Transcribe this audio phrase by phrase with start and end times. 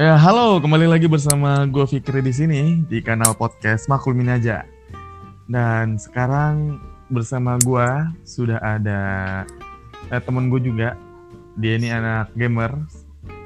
[0.00, 4.64] Ya, halo, kembali lagi bersama gue Fikri di sini di kanal podcast Maklumin aja.
[5.44, 6.80] Dan sekarang
[7.12, 7.84] bersama gue
[8.24, 9.00] sudah ada
[10.08, 10.96] eh, temen gue juga.
[11.60, 12.72] Dia ini anak gamer,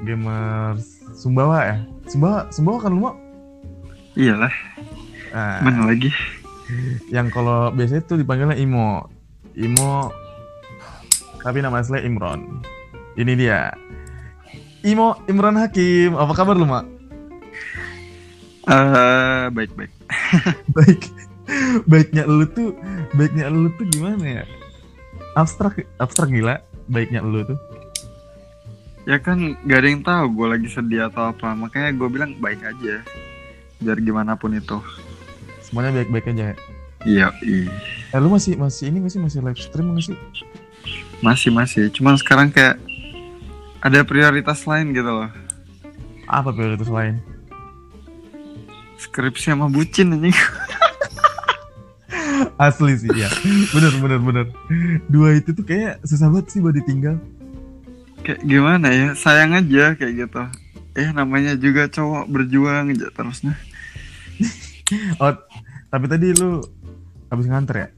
[0.07, 0.79] gamer
[1.11, 1.77] Sumbawa ya.
[2.07, 3.15] Sumbawa, Sumbawa kan lu mau?
[4.15, 4.55] Iyalah,
[5.35, 6.07] Nah, mana lagi?
[7.11, 9.11] yang kalau biasanya tuh dipanggilnya Imo.
[9.59, 10.07] Imo
[11.43, 12.63] tapi nama aslinya Imron.
[13.19, 13.75] Ini dia.
[14.85, 16.13] Imo Imron Hakim.
[16.13, 16.85] Apa kabar lu, Mak?
[18.65, 19.91] Eh, baik-baik.
[20.77, 21.01] baik
[21.85, 22.73] baiknya lu tuh
[23.13, 24.43] baiknya lu tuh gimana ya
[25.37, 26.57] abstrak abstrak gila
[26.89, 27.57] baiknya lu tuh
[29.05, 32.57] Ya kan gak ada yang tahu gue lagi sedih atau apa, makanya gue bilang baik
[32.65, 33.05] aja.
[33.77, 34.81] Biar gimana pun itu.
[35.61, 36.55] semuanya baik baik aja ya
[37.05, 37.69] Iya, ih.
[38.09, 40.17] eh lu masih masih ini masih masih live stream nggak sih
[41.21, 41.83] masih masih.
[41.93, 42.81] Cuman sekarang kayak
[43.85, 45.29] ada prioritas lain gitu loh.
[46.25, 47.21] apa prioritas lain
[48.97, 50.33] Skripsi sama bucin anjing.
[52.65, 53.29] asli sih ya
[53.75, 54.45] bener bener bener
[55.11, 57.19] dua itu tuh kayak susah banget sih buat ditinggal
[58.25, 59.07] kayak gimana ya?
[59.13, 60.41] Sayang aja kayak gitu.
[60.97, 63.53] Eh namanya juga cowok berjuang aja terusnya.
[65.21, 65.37] oh
[65.93, 66.65] tapi tadi lu
[67.29, 67.89] habis nganter ya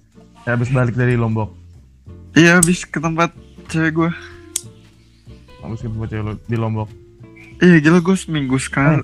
[0.47, 1.51] Eh, habis balik dari lombok
[2.31, 3.35] Iya habis ke tempat
[3.67, 4.11] cewek gue.
[5.63, 6.89] Habis ketemu cewek lu di lombok
[7.57, 9.01] Iya gila gue seminggu sekali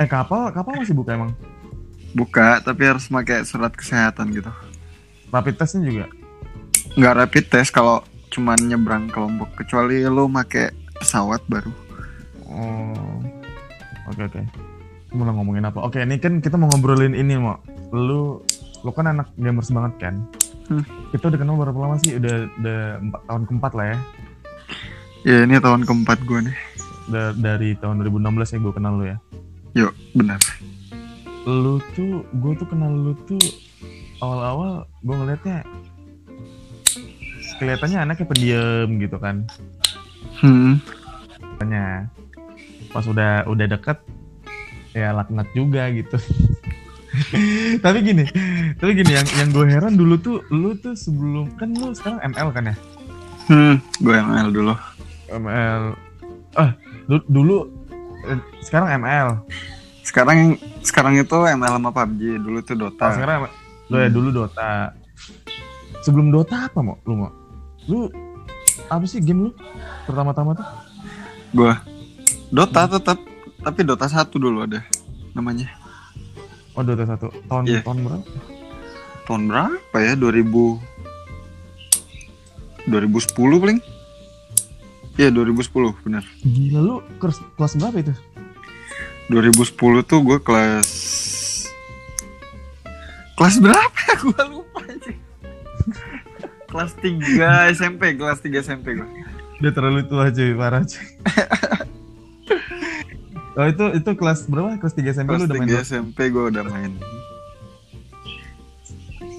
[0.00, 1.36] eh kapal kapal masih buka emang
[2.16, 4.48] buka tapi harus pakai surat kesehatan gitu.
[5.32, 6.06] rapid testnya juga
[6.92, 11.72] nggak rapid test kalau cuman nyebrang ke Lombok kecuali lo make pesawat baru.
[12.48, 13.20] Oh,
[14.08, 14.40] oke oke.
[14.40, 15.84] Kita Mulai ngomongin apa?
[15.84, 17.60] Oke, ini kan kita mau ngobrolin ini mau.
[17.92, 18.40] Lu,
[18.80, 20.14] lu kan anak gamers banget kan?
[20.72, 20.84] Hmm.
[21.12, 22.16] Kita udah kenal berapa lama sih?
[22.16, 23.98] Udah, udah empat tahun keempat lah ya.
[25.22, 26.56] Ya ini tahun keempat gue nih.
[27.06, 29.16] Da- dari tahun 2016 ya gue kenal lu ya.
[29.78, 30.42] Yuk benar.
[31.46, 33.38] Lu tuh, gue tuh kenal lu tuh
[34.18, 35.66] awal-awal gue ngeliatnya
[37.62, 39.46] kelihatannya anaknya pendiam gitu kan.
[40.42, 40.82] Hmm.
[41.62, 42.10] Tanya
[42.90, 44.02] pas udah udah deket
[44.90, 46.18] ya laknat juga gitu.
[47.84, 48.24] tapi gini,
[48.74, 52.48] tapi gini yang yang gue heran dulu tuh lu tuh sebelum kan lu sekarang ML
[52.50, 52.76] kan ya?
[53.46, 53.74] Hmm.
[54.02, 54.74] Gue ML dulu.
[55.32, 55.82] ML
[56.52, 56.70] ah
[57.06, 57.56] du- dulu
[58.22, 59.28] eh, sekarang ML.
[60.02, 60.38] Sekarang
[60.80, 62.36] sekarang itu ML sama PUBG.
[62.36, 63.06] Dulu tuh Oh, Dota.
[63.10, 63.48] sekarang
[63.88, 64.14] lu ya Hmm.
[64.14, 64.92] dulu Dota.
[66.02, 67.30] Sebelum Dota apa mau lu mau?
[67.86, 68.10] Lu
[68.86, 69.50] apa sih game lu
[70.04, 70.68] pertama-tama tuh?
[71.52, 71.72] Gue
[72.48, 73.16] Dota tetap
[73.58, 74.82] tapi Dota satu dulu ada
[75.32, 75.70] namanya.
[76.72, 77.80] Oh Dota satu tahun Iya.
[77.82, 78.24] tahun berapa?
[79.22, 80.12] Tahun berapa ya?
[80.14, 80.80] 2000
[82.84, 83.78] 2010 paling.
[85.20, 86.24] Iya 2010 benar.
[86.40, 88.14] Gila lu kelas, kelas berapa itu?
[89.30, 90.88] 2010 tuh gue kelas
[93.32, 95.12] kelas berapa ya gue lupa aja
[96.68, 99.08] kelas 3 SMP kelas 3 SMP gue
[99.62, 100.98] Udah terlalu tua cuy, parah cuy.
[103.62, 104.74] oh itu itu kelas berapa?
[104.74, 105.86] Kelas 3 SMP lu kelas udah main 3 Dota?
[105.86, 106.90] SMP gue udah main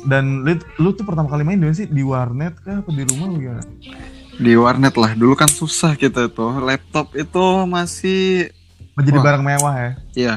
[0.07, 1.91] Dan lu, lu tuh pertama kali main di sih?
[1.91, 2.79] Di warnet kah?
[2.79, 3.63] Apa di rumah apa gimana?
[4.35, 8.49] Di warnet lah dulu kan susah kita tuh laptop itu masih
[8.93, 9.25] Menjadi Wah.
[9.25, 9.91] barang mewah ya?
[10.13, 10.35] iya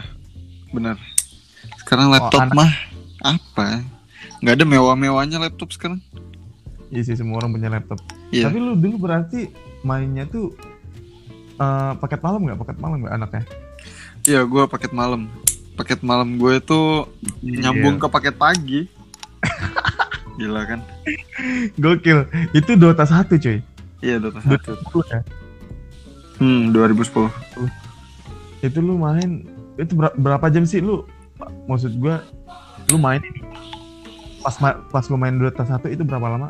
[0.71, 0.97] benar
[1.79, 2.73] sekarang laptop anak- mah
[3.23, 3.85] apa
[4.39, 6.01] nggak ada mewah-mewahnya laptop sekarang
[6.87, 7.99] Iya sih semua orang punya laptop.
[8.31, 9.51] iya Tapi lu dulu berarti
[9.83, 10.55] mainnya tuh
[11.53, 12.59] eh, paket malam nggak?
[12.59, 13.43] Paket malam nggak anaknya?
[14.23, 15.27] iya gue paket malam
[15.75, 16.81] paket malam gue itu
[17.43, 18.87] nyambung ke paket pagi
[20.39, 20.81] gila kan
[21.75, 22.23] Gokil.
[22.53, 23.59] Itu Dota 1 cuy.
[24.07, 25.21] Iya Dota satu 2010 ya?
[26.37, 27.27] Hmm, 2010.
[28.63, 29.43] Itu lu main
[29.75, 31.03] itu ber- berapa jam sih lu?
[31.67, 32.23] Maksud gua
[32.87, 33.19] lu main
[34.41, 36.49] pas ma- pas lu main Dota 1 itu berapa lama?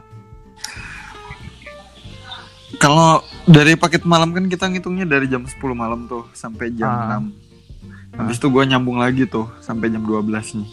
[2.77, 7.17] Kalau dari paket malam kan kita ngitungnya dari jam 10 malam tuh sampai jam Ah.
[7.19, 7.33] 6.
[8.17, 10.69] Habis itu gua nyambung lagi tuh sampai jam 12 nih.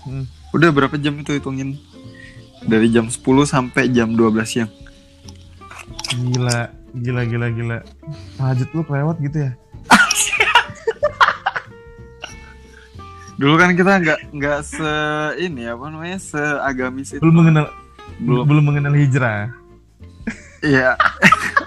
[0.00, 0.24] Hmm.
[0.50, 1.76] Udah berapa jam itu hitungin?
[2.62, 4.70] Dari jam 10 sampai jam 12 siang.
[6.10, 6.58] Gila,
[6.98, 7.78] gila, gila, gila.
[8.34, 9.52] Tahajud lu kelewat gitu ya?
[13.40, 14.92] Dulu kan kita nggak nggak se
[15.40, 17.22] ini apa namanya seagamis itu.
[17.22, 17.66] Belum mengenal
[18.20, 18.44] Belum.
[18.44, 19.48] belum mengenal hijrah.
[20.60, 20.98] Iya.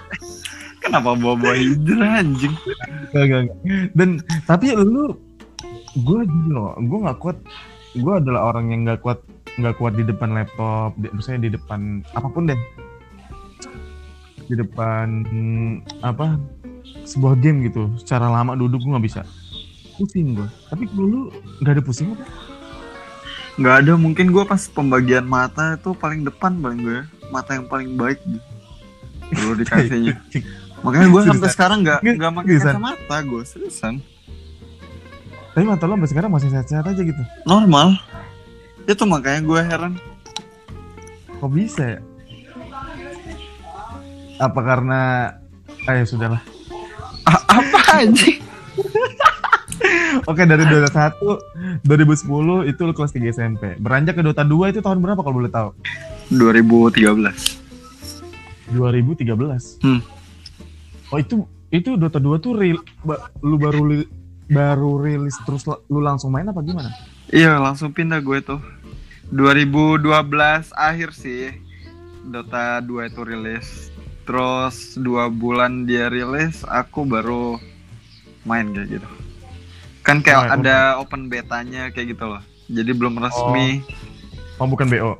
[0.84, 2.54] Kenapa bawa-bawa hijrah anjing?
[3.10, 3.58] Enggak, enggak, enggak.
[3.96, 4.08] Dan
[4.46, 5.18] tapi lu
[5.98, 7.38] gue gini loh, gue nggak kuat.
[7.96, 9.18] Gue adalah orang yang nggak kuat
[9.54, 12.58] nggak kuat di depan laptop, di, maksudnya di depan apa pun deh.
[14.44, 15.24] Di depan
[16.04, 16.36] apa
[17.04, 17.88] sebuah game gitu.
[18.00, 19.22] Secara lama duduk gue nggak bisa.
[19.94, 21.20] Pusing gue tapi kalau lu
[21.62, 22.24] nggak ada pusing apa?
[23.54, 27.00] Nggak ada mungkin gue pas pembagian mata itu paling depan paling gue
[27.30, 28.42] mata yang paling baik gitu.
[29.34, 30.18] dulu dikasihnya.
[30.84, 33.94] Makanya gue sampai sekarang nggak Nggak, pakai kacamata gue seriusan.
[35.54, 37.22] Tapi mata lo sampai sekarang masih sehat-sehat aja gitu?
[37.46, 37.94] Normal.
[38.90, 39.92] Itu makanya gue heran.
[41.38, 42.00] Kok bisa ya
[44.36, 45.00] apa karena
[45.86, 46.42] ayo sudahlah
[47.24, 48.30] A- apa aja
[50.24, 52.24] Oke dari Dota 1 2010
[52.64, 53.76] itu lu kelas 3 SMP.
[53.76, 55.74] Beranjak ke Dota 2 itu tahun berapa kalau boleh tahu?
[56.30, 57.20] 2013
[58.70, 59.82] 2013.
[59.82, 60.00] Hmm.
[61.10, 61.34] Oh itu
[61.68, 64.08] itu Dota 2 tuh real, ba- lu baru li-
[64.46, 66.88] baru rilis terus lu langsung main apa gimana?
[67.26, 68.60] iya langsung pindah gue tuh
[69.28, 70.04] 2012
[70.70, 71.50] akhir sih
[72.22, 73.90] Dota 2 itu rilis
[74.24, 77.60] terus dua bulan dia rilis aku baru
[78.44, 79.08] main kayak gitu.
[80.04, 82.42] Kan kayak Main, ada open betanya kayak gitu loh.
[82.68, 83.80] Jadi belum resmi.
[84.60, 84.68] Oh.
[84.68, 85.16] Bukan BO.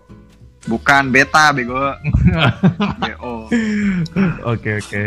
[0.64, 1.76] bukan beta bego.
[3.20, 3.52] Bo
[4.48, 5.02] Oke oke.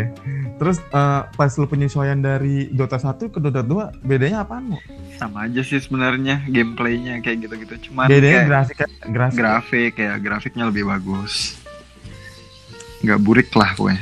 [0.54, 4.78] Terus eh, pas lu penyesuaian dari Dota 1 ke Dota 2 bedanya apaan
[5.18, 7.90] sama aja sih sebenarnya gameplaynya kayak gitu-gitu.
[7.90, 8.76] Cuman Bedanya kayak grafik
[9.10, 9.38] grafik.
[9.38, 11.58] grafik ya grafiknya lebih bagus
[13.02, 13.94] nggak burik lah gue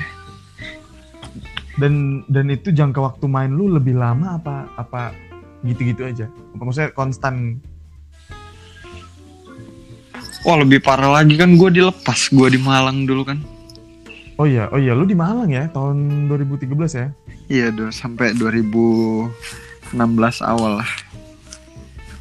[1.77, 5.13] dan dan itu jangka waktu main lu lebih lama apa apa
[5.61, 6.27] gitu-gitu aja?
[6.57, 7.61] Apa maksudnya konstan?
[10.47, 13.43] Wah lebih parah lagi kan gue dilepas gue di Malang dulu kan
[14.37, 17.09] Oh iya, oh iya, lu di Malang ya tahun 2013 ya?
[17.49, 19.33] Iya do sampai 2016
[20.45, 20.91] awal lah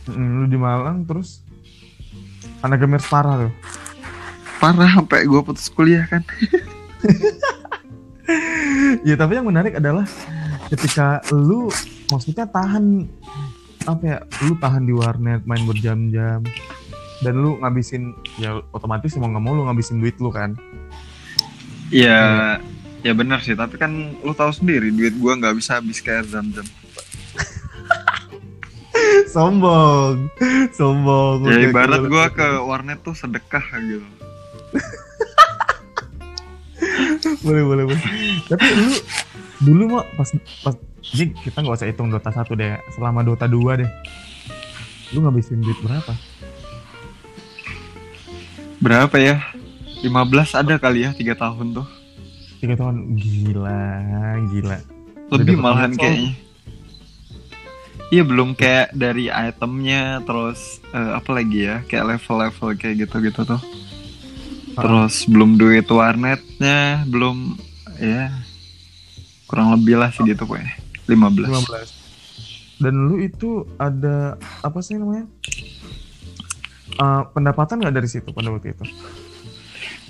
[0.05, 1.41] Mm, lu di Malang terus
[2.61, 3.53] anak gamers parah tuh.
[4.65, 6.25] Parah sampai gue putus kuliah kan
[9.05, 10.09] Ya tapi yang menarik adalah
[10.73, 11.69] ketika lu
[12.09, 13.05] maksudnya tahan
[13.85, 16.41] apa ya, lu tahan di warnet main berjam-jam
[17.21, 20.57] dan lu ngabisin ya otomatis mau nggak mau lu ngabisin duit lu kan.
[21.93, 22.57] Iya
[23.05, 26.65] Ya benar sih tapi kan lu tahu sendiri duit gue nggak bisa habis kayak zam-zam
[29.35, 30.25] sombong,
[30.73, 31.45] sombong.
[31.45, 34.14] Ya ibarat gue ke warnet tuh sedekah gitu
[37.45, 38.03] boleh boleh boleh.
[38.49, 38.91] Tapi lu
[39.63, 40.29] dulu mau pas
[40.61, 40.75] pas
[41.15, 43.89] ini kita nggak usah hitung Dota 1 deh, selama Dota 2 deh.
[45.13, 46.13] Lu ngabisin duit berapa?
[48.81, 49.41] Berapa ya?
[50.03, 51.87] 15 ada kali ya tiga tahun tuh
[52.61, 53.87] Tiga tahun gila,
[54.53, 54.77] gila.
[55.33, 56.05] Lebih malahan konsol.
[56.05, 56.45] kayaknya
[58.13, 63.61] Iya belum kayak dari itemnya terus eh, apa lagi ya kayak level-level kayak gitu-gitu tuh.
[64.75, 67.55] Terus belum duit warnetnya, belum
[67.95, 68.31] ya
[69.45, 70.75] kurang lebih lah segitu pokoknya.
[71.07, 71.47] 15.
[71.47, 72.83] 15.
[72.83, 75.29] Dan lu itu ada apa sih namanya?
[76.95, 78.83] Eh, pendapatan nggak dari situ pada waktu itu?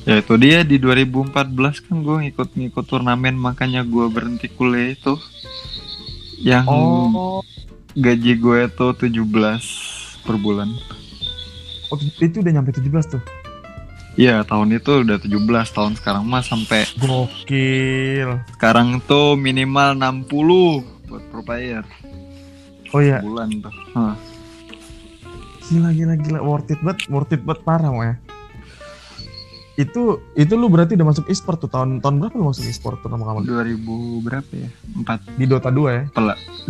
[0.06, 1.34] Ya itu dia di 2014
[1.82, 5.18] kan gue ngikut-ngikut turnamen makanya gue berhenti kuliah itu.
[6.42, 7.42] Yang Oh,
[7.94, 9.26] gaji gue tuh 17
[10.22, 10.70] per bulan.
[11.90, 13.22] oh, itu udah nyampe 17 tuh.
[14.16, 18.40] Iya tahun itu udah 17 tahun sekarang mah sampai Gokil.
[18.56, 20.32] sekarang tuh minimal 60
[21.12, 21.84] buat pro player
[22.96, 23.74] Oh iya, bulan tuh.
[23.92, 24.16] Hah.
[25.68, 28.16] gila gila gila worth it banget, worth it banget parah mau ya.
[29.76, 33.28] Itu itu lu berarti udah masuk e-sport tuh tahun tahun berapa lu masuk e-sport pertama
[33.28, 33.52] kali?
[33.52, 34.70] 2000 berapa ya?
[34.96, 36.04] 4 Di Dota 2 ya.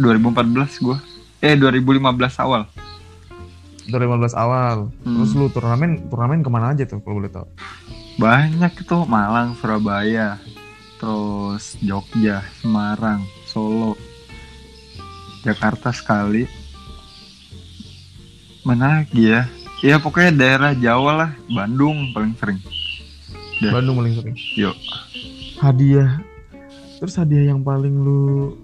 [0.02, 0.98] 2014 gua.
[1.46, 2.66] Eh 2015 awal.
[3.90, 4.90] 2015 awal.
[5.04, 5.22] Hmm.
[5.22, 7.48] Terus lu turnamen turnamen ke mana aja tuh kalau boleh tahu?
[8.16, 10.40] Banyak itu Malang, Surabaya,
[10.98, 14.00] terus Jogja, Semarang, Solo,
[15.44, 16.48] Jakarta sekali.
[18.64, 19.46] Mana lagi ya?
[19.84, 22.60] Ya pokoknya daerah Jawa lah, Bandung paling sering.
[23.62, 23.70] Ya.
[23.76, 24.36] Bandung paling sering.
[24.58, 24.76] Yuk.
[25.56, 26.20] hadiah
[27.00, 28.56] terus hadiah yang paling lu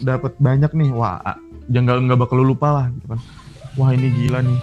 [0.00, 1.20] dapat banyak nih wah
[1.68, 3.20] jangan nggak bakal lu lupa lah gitu kan
[3.74, 4.58] wah ini gila nih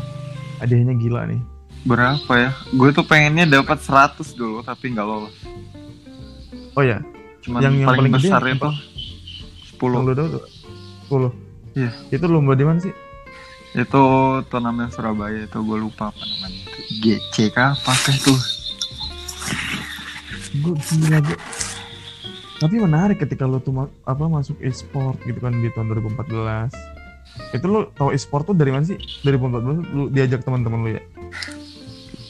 [0.57, 1.41] hadiahnya gila nih
[1.79, 2.51] Berapa ya?
[2.69, 5.31] Gue tuh pengennya dapat 100 dulu tapi nggak lolos.
[6.73, 6.99] oh ya
[7.39, 8.51] Cuman Yang- yang paling, besar apa?
[8.51, 8.69] itu
[9.77, 9.93] 10.
[9.93, 10.43] yang lu tahu tuh
[11.07, 11.31] 10
[11.77, 11.91] Iya.
[12.11, 12.91] itu lomba di mana sih
[13.69, 14.01] Itu
[14.45, 16.59] turnamen Surabaya itu gue lupa apa namanya.
[16.65, 18.33] Itu GC kah apa kah itu?
[20.57, 21.37] gue gila gue
[22.57, 26.73] tapi menarik ketika lu tuh ma- apa masuk e-sport gitu kan di tahun 2014
[27.49, 31.03] itu lu tahu e-sport tuh dari mana sih dari 2014 lu diajak teman-teman lu ya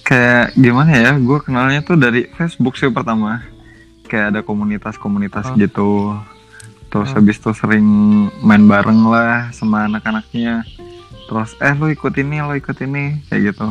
[0.02, 1.12] Kayak gimana ya?
[1.18, 3.44] Gue kenalnya tuh dari Facebook sih pertama.
[4.06, 5.56] Kayak ada komunitas-komunitas Ah.
[5.56, 6.16] gitu.
[6.88, 7.20] terus Hmm.
[7.20, 7.84] habis itu sering
[8.40, 10.64] main bareng lah sama anak-anaknya
[11.28, 13.68] terus eh lo ikut ini lo ikut ini kayak gitu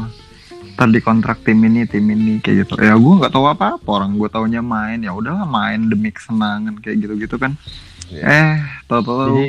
[0.77, 4.13] tadi kontrak tim ini tim ini kayak gitu ya gue nggak tahu apa apa orang
[4.15, 7.57] gue taunya main ya udahlah main demi kesenangan kayak gitu gitu kan
[8.07, 8.21] Iya.
[8.21, 9.41] eh tau tau.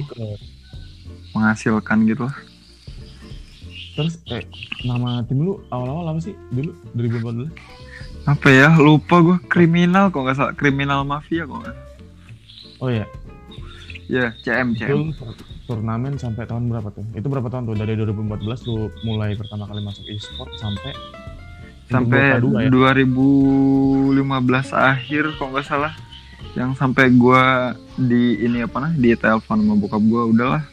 [1.37, 2.25] Menghasilkan gitu
[3.97, 4.45] Terus eh
[4.85, 7.49] nama tim lu awal-awal apa sih dulu 2014?
[8.27, 11.79] apa ya lupa gue kriminal kok nggak salah kriminal mafia kok salah.
[12.77, 13.07] Oh iya,
[14.11, 15.17] ya CM CM itu
[15.65, 17.07] turnamen sampai tahun berapa tuh?
[17.15, 17.75] Itu berapa tahun tuh?
[17.79, 20.91] Dari 2014 lu mulai pertama kali masuk e-sport sampai
[21.87, 23.07] sampai untuk Dota 2 ya?
[24.19, 25.93] 2015 akhir kok nggak salah
[26.53, 30.63] yang sampai gua di ini apa nah di telepon sama bokap gua udahlah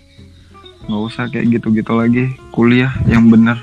[0.84, 3.56] nggak usah kayak gitu-gitu lagi kuliah yang bener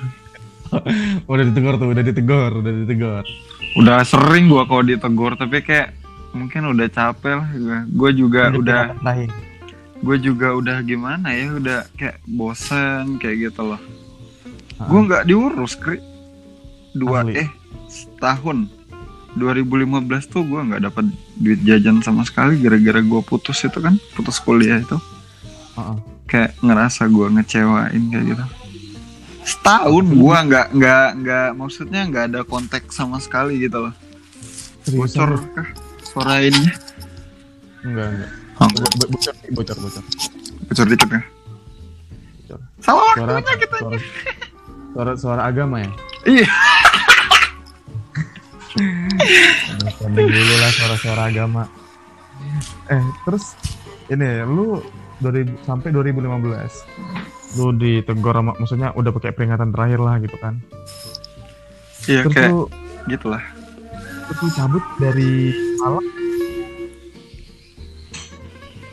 [1.30, 3.24] udah ditegur tuh, udah ditegur, udah ditegur.
[3.76, 5.94] udah sering gua kalau ditegur tapi kayak
[6.32, 9.30] mungkin udah capek lah gua gua juga udah terakhir.
[10.02, 13.82] gue juga udah gimana ya udah kayak bosen kayak gitu loh
[14.82, 16.02] gue nggak diurus kri
[16.98, 17.46] dua Asli.
[17.46, 17.50] eh
[17.86, 18.66] setahun
[19.38, 21.06] 2015 tuh gue nggak dapat
[21.38, 24.98] duit jajan sama sekali gara-gara gue putus itu kan putus kuliah itu
[25.78, 25.98] Heeh.
[26.32, 28.46] Kayak ngerasa gue ngecewain kayak gitu
[29.44, 33.94] setahun gue nggak nggak nggak maksudnya nggak ada kontak sama sekali gitu loh
[34.90, 35.68] bocor kah
[36.02, 36.72] suara ini
[37.82, 38.32] Enggak, enggak.
[38.56, 40.04] Oh, Bo- bo- Bocor, bocor, bocor.
[40.64, 41.22] bocor dikit ya
[42.40, 42.60] Bocor.
[42.80, 43.98] salah Suara waktunya kita Suara,
[44.94, 45.92] suara, suara agama ya?
[46.24, 46.48] iya
[50.08, 51.64] dulu lah suara-suara agama.
[52.88, 53.54] Eh, terus
[54.08, 54.80] ini lu
[55.22, 60.58] 2000, sampai 2015 lu ditegur sama maksudnya udah pakai peringatan terakhir lah gitu kan.
[62.10, 62.62] iya Terus kayak lu,
[63.10, 63.44] gitulah
[64.30, 65.52] terus lu cabut dari
[65.82, 66.08] Malang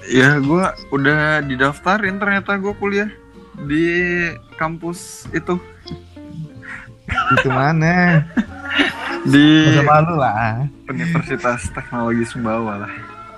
[0.09, 3.13] Ya gue udah didaftarin ternyata gue kuliah
[3.69, 3.85] di
[4.57, 5.61] kampus itu
[7.37, 8.25] itu mana?
[9.29, 10.65] di malu lah.
[10.89, 12.93] Universitas Teknologi Sumbawa lah.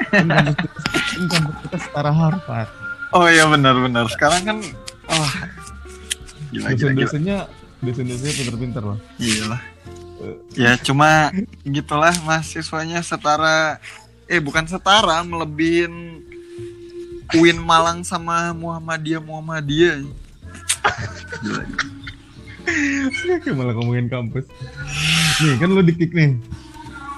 [0.09, 2.71] Kampus kita, kampus kita setara Harvard.
[3.13, 4.09] Oh iya benar-benar.
[4.09, 4.57] Sekarang kan,
[5.11, 5.31] oh
[6.51, 7.07] gila gila gila.
[7.07, 7.39] Dosen-dosennya
[7.85, 8.99] dosen-dosennya pinter-pinter loh.
[9.21, 9.59] Gila.
[10.53, 11.33] Ya cuma
[11.65, 13.81] gitulah mahasiswanya setara,
[14.29, 16.25] eh bukan setara, melebihin
[17.33, 20.05] UIN Malang sama Muhammadiyah Muhammadiyah.
[21.41, 21.65] Gila.
[23.57, 24.47] Malah ngomongin kampus.
[25.41, 26.37] Nih kan lu dikik nih.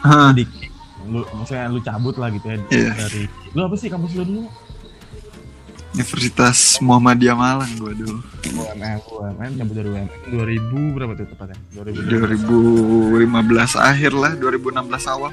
[0.06, 0.61] Hah, Lu dikik.
[1.06, 2.90] Lu maksudnya lu cabut lah gitu ya Iya.
[2.94, 4.42] dari lu apa sih kampus lu dulu?
[5.92, 8.16] Universitas Muhammadiyah Malang gue dulu.
[8.48, 11.58] UMN, UMN cabut dari UMN 2000 berapa tuh tepatnya?
[11.76, 12.48] 2000.
[13.12, 14.72] 2015 akhir lah, 2016
[15.04, 15.32] awal.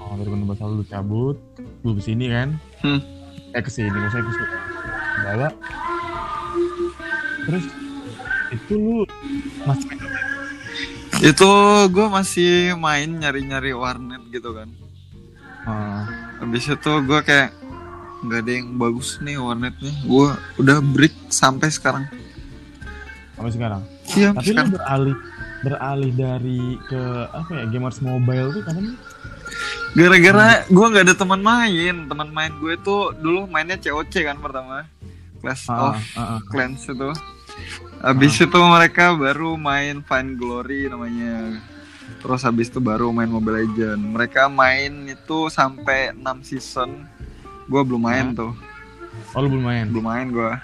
[0.00, 1.36] Oh, 2016 lalu lu cabut,
[1.84, 2.56] lu ke sini kan?
[2.80, 3.04] Hmm.
[3.52, 4.48] Eh ke sini, maksudnya ke sini.
[5.20, 5.48] Bawa.
[7.44, 7.64] Terus
[8.50, 8.96] itu lu
[9.68, 9.88] masih?
[11.20, 11.50] Itu
[11.86, 14.68] gue masih main nyari-nyari warnet gitu kan.
[15.62, 16.08] Ah,
[16.40, 17.52] Habis itu gue kayak
[18.20, 19.92] nggak ada yang bagus nih warnetnya.
[20.02, 22.04] Gue udah break sampai sekarang.
[23.36, 23.82] sampai sekarang.
[24.10, 24.70] Iya, Tapi lu sekarang.
[24.70, 25.16] beralih
[25.60, 27.00] beralih dari ke
[27.30, 28.96] apa ya gamers mobile tuh kapan?
[29.90, 31.94] Gara-gara gue nggak ada teman main.
[32.06, 34.88] Teman main gue tuh dulu mainnya COC kan pertama.
[35.40, 36.40] Clash Ah, of ah, ah.
[36.46, 37.10] Clans itu.
[38.00, 41.60] Habis itu mereka baru main Fine Glory namanya.
[42.18, 44.00] Terus habis itu baru main Mobile Legend.
[44.10, 47.04] Mereka main itu sampai 6 season.
[47.68, 48.38] Gua belum main Hah?
[48.40, 48.52] tuh.
[49.30, 49.84] Oh lu belum main?
[49.86, 50.58] Belum main gua.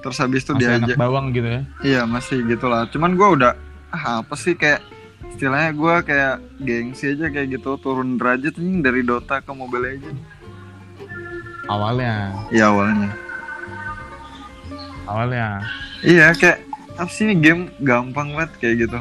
[0.00, 0.96] Terus habis itu Masih diajak.
[0.96, 1.62] bawang gitu ya?
[1.80, 2.84] Iya, masih gitulah.
[2.90, 3.52] Cuman gua udah
[3.88, 4.82] ah, apa sih kayak
[5.30, 10.18] istilahnya gua kayak gengsi aja kayak gitu turun derajat nih dari Dota ke Mobile Legend.
[11.66, 13.10] Awalnya, Iya awalnya.
[15.06, 15.46] awalnya.
[16.00, 16.58] Iya kayak
[16.96, 19.00] apa sih ini game gampang banget kayak gitu.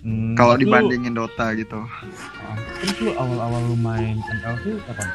[0.00, 1.76] Hmm, Kalau terus lu- dibandingin Dota gitu.
[1.76, 5.08] ah, terus lu awal-awal lu main ML tuh kapan?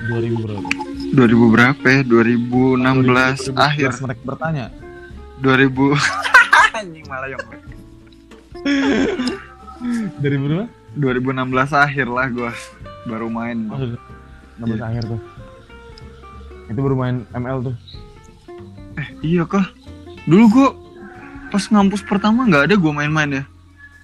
[0.00, 0.68] 2000 berapa?
[1.12, 2.00] 2000 berapa ya?
[2.02, 4.66] 2016 2016 akhir mereka bertanya
[5.38, 5.94] 2000
[6.78, 7.42] anjing malah yang
[10.18, 10.64] 2000 berapa?
[10.94, 11.06] 2016
[11.76, 12.50] akhir lah gua
[13.04, 13.78] baru main Oh,
[14.58, 15.20] 16 akhir tuh.
[16.66, 17.74] Itu baru main ML tuh.
[19.20, 19.66] Iya kah
[20.24, 20.68] dulu gua
[21.48, 23.44] pas ngampus pertama nggak ada gua main-main ya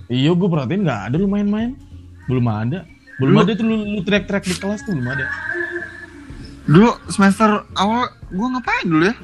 [0.04, 1.80] Iya, gue perhatiin nggak ada lu main-main.
[2.26, 2.84] Belum ada.
[3.16, 5.26] Belum Lu- ada tuh lu, lu track-track di kelas tuh belum ada.
[6.64, 9.16] dulu semester awal gua ngapain dulu ya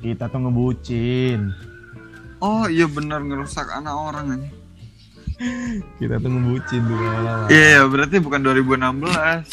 [0.00, 1.54] Kita tuh ngebucin.
[2.38, 4.50] oh iya bener ngerusak anak orang aja
[5.98, 7.46] Kita tuh ngebucin dulu awal-awal.
[7.48, 9.46] Iya, iya, berarti bukan 2016.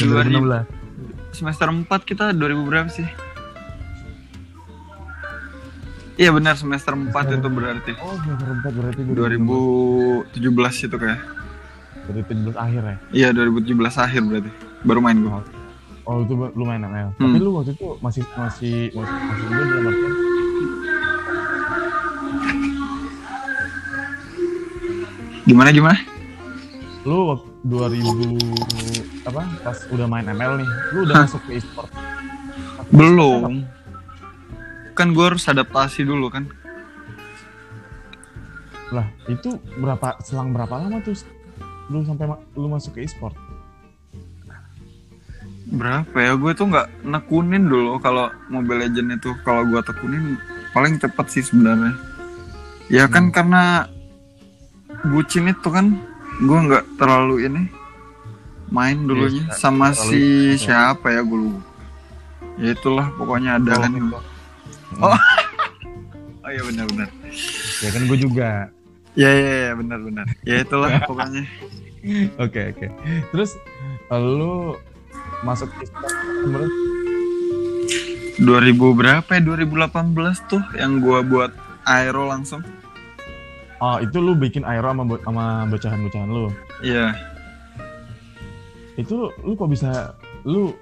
[0.00, 0.32] 2016.
[0.32, 0.64] 2016.
[1.30, 3.08] Semester 4 kita 2000 berapa sih?
[6.14, 7.92] Iya benar semester 4 Semester- itu berarti.
[7.98, 11.20] Oh, semester 4 berarti 2017 itu kayak.
[12.04, 12.96] 2017 akhir ya?
[13.10, 14.50] Iya 2017 akhir berarti.
[14.82, 15.30] Baru main gue.
[16.04, 17.16] Oh, itu lu main ML.
[17.16, 17.32] Hmm.
[17.32, 20.12] Tapi lu waktu itu masih masih masih, masih juga dalam artian
[25.44, 25.98] Gimana gimana?
[27.04, 31.24] lu waktu 2000 apa pas udah main ML nih, lu udah Hah?
[31.28, 31.92] masuk ke e-sport.
[32.88, 33.60] Belum.
[34.94, 36.46] Kan gue harus adaptasi dulu kan.
[38.90, 41.18] Lah, itu berapa selang berapa lama tuh
[41.86, 43.34] lu sampai ma- lu masuk ke e-sport?
[45.66, 46.32] Berapa ya?
[46.34, 50.38] Gue tuh nggak nekunin dulu kalau Mobile Legend itu kalau gue tekunin
[50.70, 51.96] paling cepet sih sebenarnya.
[52.86, 53.34] Ya kan Hmm.
[53.34, 53.62] karena
[55.04, 55.98] bucin itu kan
[56.36, 57.62] gue nggak terlalu ini
[58.68, 60.20] main dulunya Iya, sama si
[60.54, 61.62] siapa ya gue lupa.
[62.54, 63.92] Ya itulah pokoknya ada kan.
[65.00, 65.18] Oh.
[66.44, 67.08] Oh iya benar-benar.
[67.80, 68.50] Ya kan gue juga.
[69.14, 70.26] Ya ya ya benar-benar.
[70.42, 71.42] Ya itulah pokoknya.
[72.36, 72.86] Oke, oke.
[73.32, 73.56] Terus
[74.12, 74.76] lu
[75.40, 75.70] masuk
[76.44, 76.72] menurut
[78.42, 79.40] 2000 berapa ya?
[79.40, 81.52] 2018 tuh yang gua buat
[81.86, 82.60] aero langsung.
[83.78, 86.50] Oh, itu lu bikin aero sama sama bocahan-bocahan lu.
[86.82, 87.14] Iya.
[88.98, 90.74] Itu lu kok bisa lu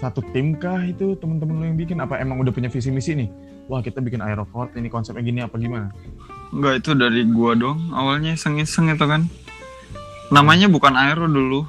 [0.00, 3.28] satu tim kah itu temen-temen lu yang bikin apa emang udah punya visi misi nih?
[3.70, 5.94] Wah, kita bikin aero fort ini konsepnya gini apa gimana?
[6.50, 7.94] Enggak itu dari gua dong.
[7.94, 9.30] Awalnya iseng-iseng itu kan.
[10.34, 11.62] Namanya bukan aero dulu.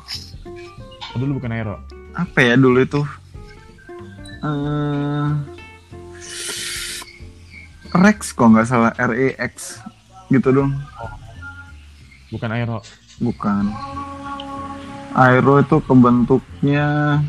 [1.13, 1.77] Oh, dulu bukan aero.
[2.17, 3.05] Apa ya dulu itu?
[4.41, 5.29] Eh
[7.93, 9.85] Rex kok nggak salah R E X
[10.33, 10.73] gitu dong.
[12.33, 12.81] Bukan aero.
[13.21, 13.69] Bukan.
[15.13, 17.21] Aero itu kebentuknya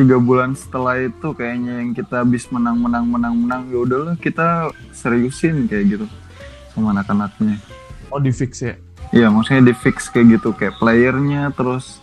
[0.00, 4.72] tiga bulan setelah itu kayaknya yang kita habis menang menang menang menang ya udahlah kita
[4.90, 6.06] seriusin kayak gitu
[6.72, 7.60] sama anak-anaknya.
[8.08, 8.74] Oh, di fix ya.
[9.10, 11.98] Iya maksudnya di fix kayak gitu kayak playernya terus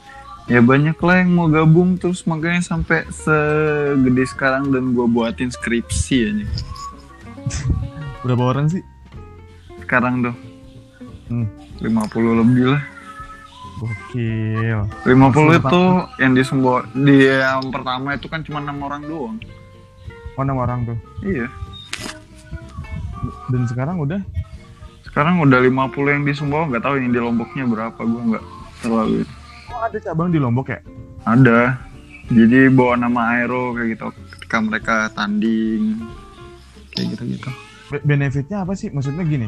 [0.46, 6.18] ya banyak lah yang mau gabung terus makanya sampai segede sekarang dan gua buatin skripsi
[6.24, 6.46] aja
[8.22, 8.84] Berapa orang sih?
[9.80, 10.36] sekarang tuh
[11.28, 11.44] Hmm.
[11.80, 12.84] 50 lebih lah
[13.78, 14.80] Gokil.
[15.04, 15.84] 50 Langsung itu
[16.18, 19.38] yang di Sumbo di yang pertama itu kan cuma enam orang doang
[20.34, 20.98] Oh, enam orang tuh.
[21.22, 21.46] iya
[23.48, 24.22] Dan sekarang udah
[25.04, 25.74] sekarang udah 50
[26.08, 28.46] yang di Sumbawa nggak tahu yang di Lomboknya berapa gua nggak
[28.80, 29.26] terlalu
[29.68, 30.80] Oh, ada cabang di Lombok ya?
[31.24, 31.76] ada
[32.28, 36.00] jadi bawa nama Aero kayak gitu ketika mereka tanding
[36.92, 37.50] kayak gitu gitu
[37.88, 38.88] Be- benefitnya apa sih?
[38.90, 39.48] Maksudnya gini,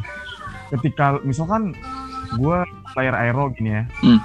[0.69, 1.75] ketika misalkan
[2.33, 2.57] gue
[2.99, 4.19] player aero gini ya, Hmm.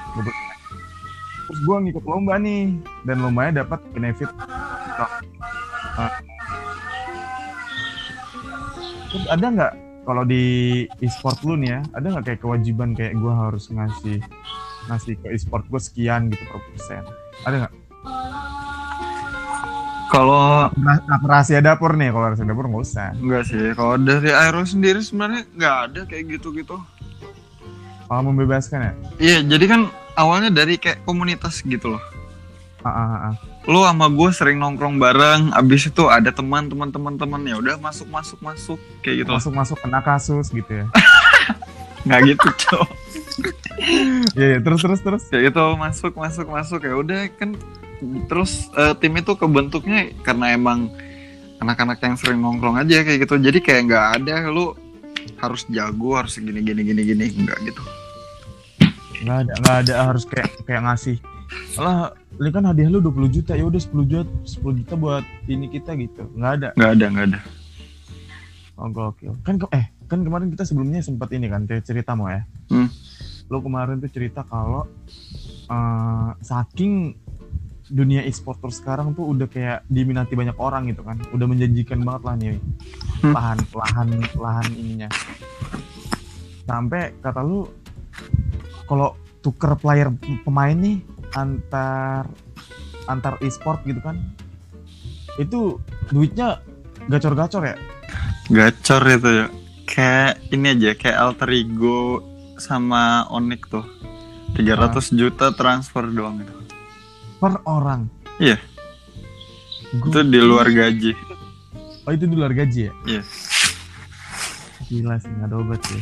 [1.46, 2.74] terus gue ngikut lomba nih,
[3.06, 4.26] dan lombanya dapat benefit.
[5.94, 6.10] Nah,
[9.06, 10.42] terus ada nggak kalau di
[10.98, 14.18] e-sport lu nih ya, ada nggak kayak kewajiban kayak gue harus ngasih
[14.90, 17.06] ngasih ke e-sport gue sekian gitu per persen?
[17.46, 17.74] Ada nggak?
[20.14, 23.10] kalau Nah, nah, rahasia dapur nih, kalau rahasia dapur nggak usah.
[23.18, 26.78] Enggak sih, kalau dari Aero sendiri sebenarnya nggak ada kayak gitu-gitu.
[28.04, 28.92] Kalau membebaskan ya?
[29.16, 29.80] Iya, jadi kan
[30.14, 32.02] awalnya dari kayak komunitas gitu loh.
[32.84, 33.34] Ah, ah, ah, ah.
[33.64, 37.80] Lu sama gue sering nongkrong bareng, abis itu ada teman teman teman teman ya udah
[37.80, 39.30] masuk masuk masuk kayak gitu.
[39.32, 39.40] loh.
[39.40, 40.86] masuk masuk kena kasus gitu ya
[42.04, 42.90] Nggak gitu cowok.
[44.36, 47.56] Iya iya terus terus terus Kayak gitu masuk masuk masuk ya udah kan.
[48.28, 50.92] Terus eh, tim itu kebentuknya karena emang
[51.64, 53.40] anak-anak yang sering nongkrong aja kayak gitu.
[53.40, 54.76] Jadi kayak nggak ada lu
[55.36, 57.82] harus jago harus gini gini gini gini enggak gitu.
[59.20, 61.16] nggak ada nggak ada harus kayak kayak ngasih
[61.76, 65.66] lah ini kan hadiah lu 20 juta ya udah 10 juta 10 juta buat ini
[65.68, 67.40] kita gitu nggak ada Nggak ada nggak ada.
[68.74, 72.26] oh gokil kan ke- eh kan kemarin kita sebelumnya sempat ini kan cer- cerita mau
[72.26, 72.88] ya Hmm.
[73.46, 74.84] lu kemarin tuh cerita kalau
[75.64, 77.16] eh, saking
[77.94, 82.34] dunia e-sporter sekarang tuh udah kayak diminati banyak orang gitu kan udah menjanjikan banget lah
[82.34, 82.58] nih
[83.24, 83.32] Hmm.
[83.32, 85.08] lahan lahan lahan ininya
[86.68, 87.64] sampai kata lu
[88.84, 90.12] kalau tuker player
[90.44, 91.00] pemain nih
[91.32, 92.28] antar
[93.08, 94.20] antar e-sport gitu kan
[95.40, 95.80] itu
[96.12, 96.60] duitnya
[97.08, 97.76] gacor-gacor ya
[98.44, 99.46] Gacor itu ya.
[99.88, 102.20] Kayak ini aja, kayak alter ego
[102.60, 103.84] sama Onyx tuh.
[104.52, 106.52] 300 juta transfer doang itu.
[107.44, 108.56] Per orang Iya.
[109.94, 111.12] Gua- Itu di luar gaji.
[112.00, 113.22] oh itu di luar gaji ya Iya.
[114.84, 116.00] gila sih nggak ada obat ya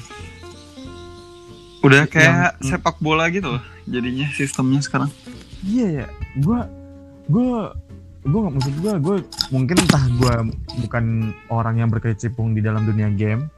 [1.83, 5.11] Udah kayak Yang- sepak bola gitu loh jadinya sistemnya sekarang.
[5.61, 6.59] Iya ya, gue
[7.29, 7.51] gue
[8.23, 9.17] gue nggak maksud gue gue
[9.51, 10.35] mungkin entah gue
[10.79, 11.05] bukan
[11.49, 13.51] orang yang berkecimpung di dalam dunia game.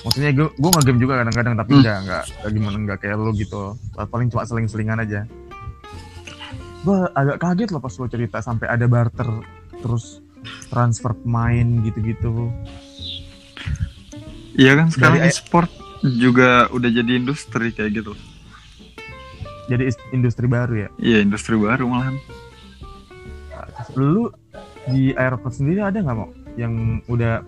[0.00, 1.82] Maksudnya gue gue nggak game juga kadang-kadang tapi Hmm.
[1.82, 3.62] nggak nggak nggak gimana nggak kayak lo gitu.
[3.98, 5.26] Paling cuma seling-selingan aja.
[6.82, 9.30] Gue agak kaget loh pas lo cerita sampai ada barter
[9.82, 10.18] terus
[10.68, 12.50] transfer pemain gitu-gitu.
[14.58, 15.70] Iya kan sekarang Dari- e-sport
[16.02, 18.12] juga udah jadi industri kayak gitu.
[19.70, 20.88] Jadi industri baru ya.
[20.98, 22.18] Iya industri baru malahan.
[23.94, 24.28] Lu
[24.90, 27.46] di Aeroport sendiri ada nggak mau yang udah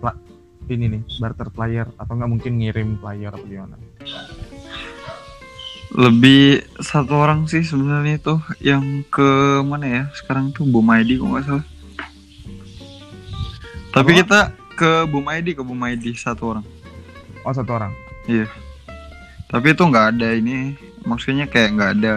[0.70, 3.77] ini nih barter player atau nggak mungkin ngirim player atau gimana?
[5.94, 11.44] Lebih satu orang sih sebenarnya itu yang ke mana ya sekarang tuh Bumaidi kok nggak
[11.46, 11.66] salah.
[13.94, 14.18] Tapi Apa?
[14.20, 14.40] kita
[14.74, 16.66] ke Bumaidi ke Bumaidi satu orang.
[17.46, 17.94] Oh satu orang.
[19.46, 20.74] Tapi itu nggak ada ini,
[21.07, 22.14] maksudnya kayak nggak ada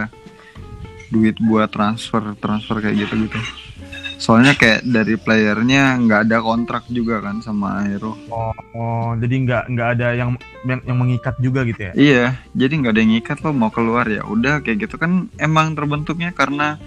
[1.14, 3.38] duit buat transfer transfer kayak gitu gitu.
[4.18, 8.18] Soalnya kayak dari playernya nggak ada kontrak juga kan sama Aero.
[8.34, 10.34] Oh, oh, jadi nggak nggak ada yang,
[10.66, 11.92] yang yang mengikat juga gitu ya?
[11.94, 15.78] Iya, jadi nggak ada yang ngikat lo mau keluar ya udah kayak gitu kan emang
[15.78, 16.82] terbentuknya karena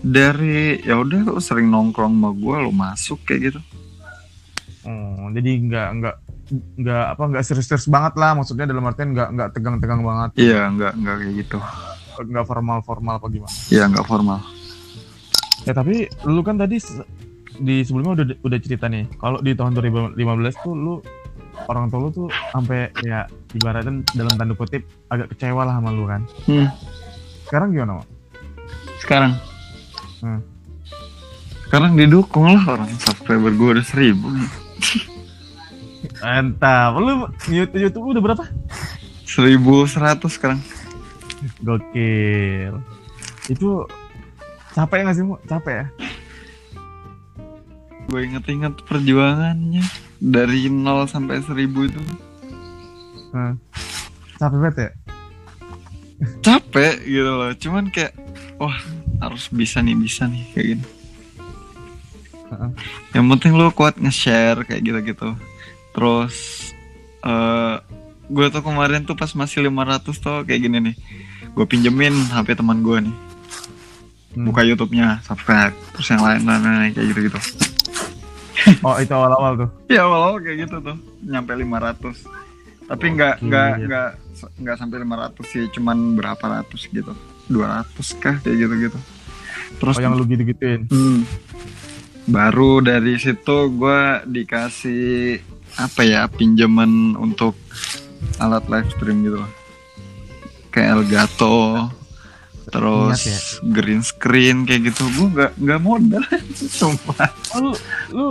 [0.00, 3.60] dari ya udah lo sering nongkrong sama gue lo masuk kayak gitu.
[4.88, 6.16] Oh, jadi nggak nggak
[6.80, 10.92] nggak apa nggak serius-serius banget lah maksudnya dalam artian nggak nggak tegang-tegang banget Iya nggak
[10.96, 11.58] nggak kayak gitu.
[12.20, 14.40] nggak formal-formal apa gimana Iya nggak formal.
[15.62, 16.80] Ya tapi lu kan tadi
[17.60, 20.16] di sebelumnya udah udah cerita nih kalau di tahun 2015
[20.64, 20.94] tuh lu
[21.68, 26.08] orang tua lu tuh sampai ya ibaratnya dalam tanda kutip agak kecewa lah sama lu
[26.08, 26.68] kan Hmm,
[27.44, 28.08] sekarang gimana Mak?
[29.00, 29.32] sekarang.
[30.20, 30.40] Hmm.
[31.64, 34.26] Sekarang didukung lah orang subscriber gue udah seribu.
[36.20, 36.98] Mantap.
[36.98, 37.12] Lu
[37.48, 38.44] YouTube, YouTube lu udah berapa?
[39.24, 40.60] Seribu seratus sekarang.
[41.62, 42.74] Gokil.
[43.48, 43.86] Itu
[44.74, 45.36] capek nggak sih, Mu?
[45.46, 45.86] Capek ya?
[48.10, 49.84] Gue inget-inget perjuangannya
[50.18, 52.00] dari 0 sampai 1000 itu
[53.30, 53.54] Hmm.
[54.42, 54.90] Capek banget ya?
[56.44, 57.52] capek gitu loh.
[57.56, 58.12] Cuman kayak
[58.60, 58.76] wah
[59.22, 60.84] harus bisa nih bisa nih kayak gini.
[62.50, 62.70] Heeh.
[63.16, 65.32] Yang penting lu kuat nge-share kayak gitu-gitu.
[65.96, 66.36] Terus
[67.24, 67.76] eh
[68.30, 70.96] gue tuh kemarin tuh pas masih 500 tuh kayak gini nih.
[71.54, 73.16] Gue pinjemin HP teman gue nih.
[74.30, 74.46] Hmm.
[74.46, 75.74] Buka YouTube-nya, subscribe.
[75.92, 77.38] Terus yang lain-lain kayak gitu-gitu.
[78.84, 79.68] Oh, itu awal-awal tuh.
[79.88, 80.92] Ya awal kayak gitu tuh,
[81.24, 82.12] nyampe 500.
[82.84, 83.46] Tapi nggak Oke.
[83.48, 84.08] nggak nggak
[84.60, 87.16] nggak sampai 500 sih, cuman berapa ratus gitu.
[87.48, 87.88] 200
[88.20, 88.98] kah kayak gitu-gitu.
[89.80, 90.84] Terus Oh, yang lu gitu-gituin.
[90.86, 91.24] hmm,
[92.26, 95.40] baru dari situ gua dikasih
[95.74, 97.56] apa ya pinjaman untuk
[98.36, 99.50] alat live stream gitu loh.
[100.68, 101.88] Kayak Elgato,
[102.68, 103.38] terus ya?
[103.66, 105.08] green screen kayak gitu.
[105.14, 106.24] Gua nggak nggak modal,
[106.78, 107.28] sumpah.
[107.52, 107.70] Oh, lu
[108.10, 108.26] lu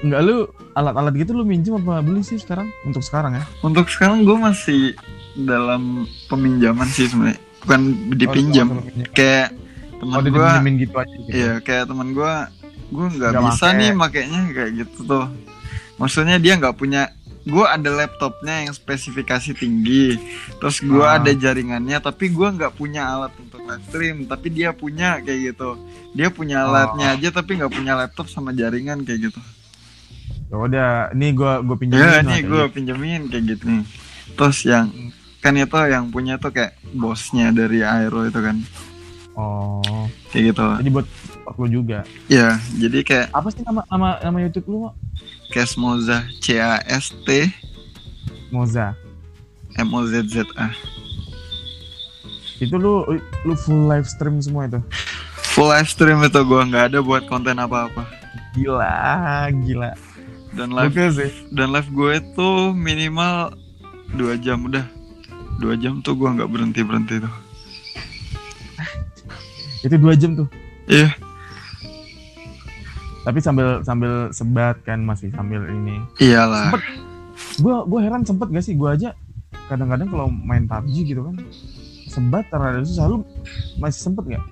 [0.00, 0.36] enggak lu
[0.72, 2.70] alat-alat gitu lu minjem apa beli sih sekarang?
[2.82, 3.44] Untuk sekarang ya?
[3.60, 4.94] Untuk sekarang gue masih
[5.34, 7.80] dalam peminjaman sih sebenarnya, bukan
[8.14, 8.66] dipinjam.
[8.70, 8.82] Oh.
[9.10, 9.54] Kayak
[9.98, 11.30] teman Oh, gue, gitu aja gitu.
[11.34, 12.32] iya kayak teman gue,
[12.88, 13.76] gue nggak Nggak bisa make.
[13.76, 15.26] nih makainya kayak gitu tuh.
[15.98, 17.10] Maksudnya dia nggak punya.
[17.48, 20.20] Gue ada laptopnya yang spesifikasi tinggi,
[20.56, 21.16] terus gue Ah.
[21.16, 25.80] ada jaringannya, tapi gue nggak punya alat untuk live stream, tapi dia punya kayak gitu.
[26.12, 26.68] Dia punya Oh.
[26.68, 29.40] alatnya aja, tapi nggak punya laptop sama jaringan kayak gitu.
[30.46, 32.04] Ya udah, ini gua gua pinjemin.
[32.04, 33.84] Ya nih gue pinjemin kayak gitu nih.
[34.30, 34.86] Terus yang
[35.38, 38.56] kan itu yang punya tuh kayak bosnya dari Aero itu kan
[39.32, 39.80] Oh,
[40.28, 40.64] kayak gitu.
[40.80, 41.06] jadi buat
[41.54, 42.04] lu juga.
[42.26, 44.78] Ya jadi kayak Apa sih nama nama nama YouTube lu?
[45.48, 47.48] Casmoza C A S T
[48.48, 48.96] Moza.
[49.76, 50.72] M O Z Z A.
[52.58, 53.06] Itu lu
[53.44, 54.80] lu full live stream semua itu.
[55.54, 58.02] Full live stream itu gue nggak ada buat konten apa-apa.
[58.56, 59.92] Gila, gila.
[60.56, 61.30] Dan live Oke sih.
[61.54, 63.54] dan live gue itu minimal
[64.16, 64.82] dua jam udah.
[65.60, 67.34] Dua jam tuh gue nggak berhenti berhenti tuh.
[69.84, 70.48] Itu dua jam tuh.
[70.90, 71.14] Iya.
[73.28, 76.00] Tapi sambil sambil sebat kan masih sambil ini.
[76.16, 76.72] Iyalah.
[76.72, 76.82] Sempet.
[77.60, 79.12] Gua gua heran sempet gak sih gua aja
[79.68, 81.36] kadang-kadang kalau main PUBG gitu kan
[82.08, 83.20] sebat karena susah lu
[83.76, 84.44] masih sempet nggak?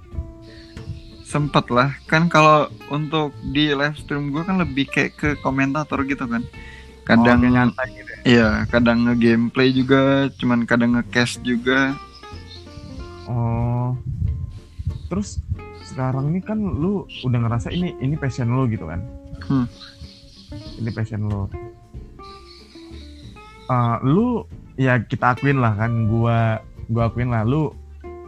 [1.27, 1.91] Sempet lah.
[2.07, 6.45] Kan kalau untuk di live stream gue kan lebih kayak ke komentator gitu kan.
[7.03, 8.21] Kadang Oh, nyantai gitu ya.
[8.27, 11.95] Iya, kadang nge-gameplay juga, cuman kadang nge-cast juga.
[13.27, 13.95] Oh.
[15.07, 15.39] Terus
[15.97, 19.01] sekarang ini kan lu udah ngerasa ini ini passion lu gitu kan?
[19.49, 19.65] Hmm.
[20.77, 21.49] Ini passion lu.
[23.73, 24.45] Ah, lu
[24.77, 26.61] ya kita akuin lah kan gua
[26.93, 27.73] gua akuin lah lu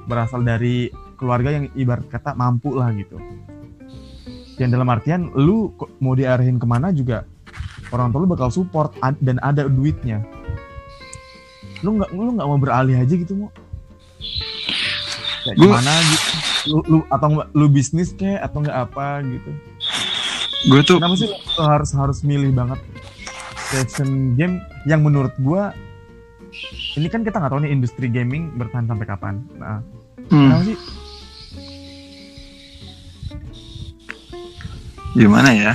[0.09, 0.88] berasal dari
[1.20, 3.20] keluarga yang ibarat kata mampu lah gitu
[4.57, 7.28] yang dalam artian lu mau diarahin ke mana juga
[7.92, 10.24] orang tua lu bakal support ad- dan ada duitnya
[11.85, 13.52] lu nggak lu nggak mau beralih aja gitu mau
[15.44, 19.50] kayak gimana gitu lu, lu atau nggak lu bisnis kayak atau nggak apa gitu.
[20.68, 22.81] Gue tuh kenapa sih lu harus harus milih banget
[23.72, 24.61] passion game?
[24.85, 25.72] Yang menurut gua
[26.96, 29.35] ini kan kita nggak tahu nih industri gaming bertahan sampai kapan.
[29.57, 29.81] Nah
[30.28, 30.76] hmm, kenapa sih?
[35.16, 35.72] Gimana ya?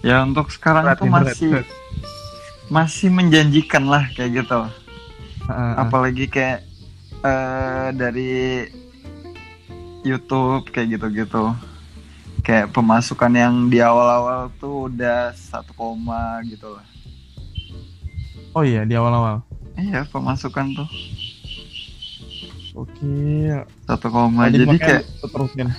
[0.00, 1.68] Ya untuk sekarang Berat tuh nih, berat, masih berat.
[2.70, 4.60] masih menjanjikan lah kayak gitu.
[5.48, 6.60] Heeh, apalagi kayak
[7.24, 8.32] eh, dari
[10.06, 11.54] YouTube kayak gitu-gitu.
[12.46, 16.86] Kayak pemasukan yang di awal-awal tuh udah satu koma gitu lah.
[18.56, 19.44] Oh iya di awal-awal?
[19.76, 20.88] Iya pemasukan tuh.
[22.78, 23.10] Oke.
[23.84, 25.74] Satu koma jadi kayak terusin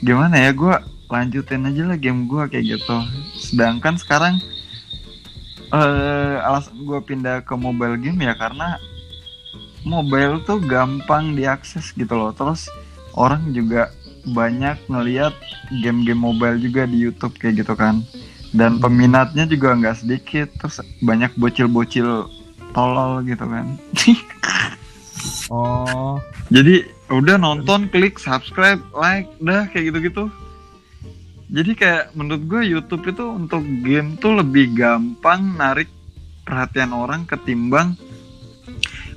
[0.00, 0.74] gimana ya gue
[1.12, 2.96] lanjutin aja lah game gue kayak gitu.
[3.36, 4.40] Sedangkan sekarang
[5.70, 8.80] eh alasan gue pindah ke mobile game ya karena
[9.86, 12.32] mobile tuh gampang diakses gitu loh.
[12.32, 12.66] Terus
[13.14, 13.90] orang juga
[14.28, 15.32] banyak ngeliat
[15.80, 18.04] game-game mobile juga di YouTube kayak gitu kan
[18.52, 18.82] dan Hmm.
[18.82, 22.26] peminatnya juga nggak sedikit terus banyak bocil-bocil
[22.70, 23.66] tolol gitu kan
[25.54, 26.18] oh
[26.50, 30.26] Jadi udah nonton, klik subscribe, like, dah kayak gitu-gitu.
[31.50, 35.86] Jadi kayak menurut gue YouTube itu untuk game tuh lebih gampang narik
[36.42, 37.94] perhatian orang ketimbang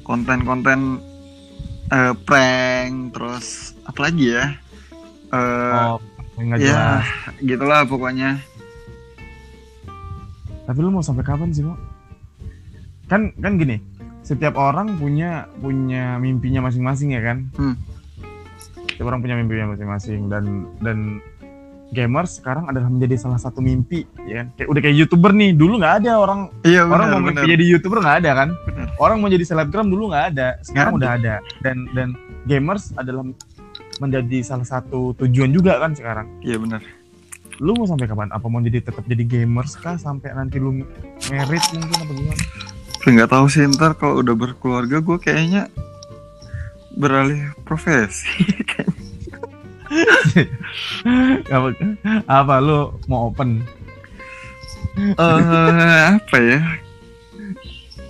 [0.01, 0.97] konten-konten
[1.93, 3.47] eh, prank terus
[3.85, 4.45] apa lagi ya?
[5.29, 6.01] Eh, oh
[6.35, 7.05] ya jelas
[7.39, 8.41] gitulah pokoknya.
[10.63, 11.75] tapi lu mau sampai kapan sih mau
[13.05, 13.83] kan kan gini
[14.21, 17.75] setiap orang punya punya mimpinya masing-masing ya kan Hmm.
[18.87, 20.43] setiap orang punya mimpinya masing-masing dan
[20.79, 21.19] dan
[21.91, 25.77] gamers sekarang adalah menjadi salah satu mimpi ya kan kayak udah kayak youtuber nih dulu
[25.77, 28.82] nggak ada orang Iya orang benar mau mimpi jadi youtuber nggak ada kan Benar.
[29.01, 30.47] Orang mau jadi selebgram dulu nggak ada.
[30.61, 31.35] Sekarang udah ada.
[31.61, 33.25] dan dan gamers adalah
[34.01, 36.27] menjadi salah satu tujuan juga kan sekarang.
[36.41, 36.81] Iya benar.
[37.61, 38.33] lu mau sampai kapan?
[38.33, 39.93] Apa mau jadi tetap jadi gamers kah?
[39.93, 40.81] Sampai nanti lu
[41.29, 42.43] merit mungkin apa gimana?
[43.03, 45.69] Nggak tahu sih ntar kalau udah berkeluarga gue kayaknya
[46.97, 48.25] beralih profesi.
[51.53, 51.67] apa,
[52.25, 53.61] apa lu mau open?
[54.97, 56.61] Eh apa ya?